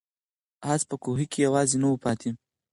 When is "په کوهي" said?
0.89-1.25